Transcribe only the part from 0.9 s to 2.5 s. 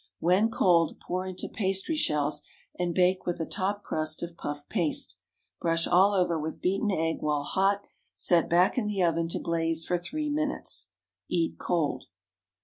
pour into pastry shells,